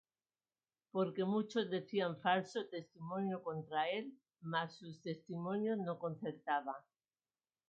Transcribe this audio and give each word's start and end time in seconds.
Porque 0.91 1.23
muchos 1.25 1.69
decían 1.69 2.19
falso 2.21 2.65
testimonio 2.65 3.43
contra 3.43 3.87
él; 3.87 4.17
mas 4.41 4.73
sus 4.75 4.99
testimonios 4.99 5.77
no 5.77 5.99
concertaban. 5.99 6.81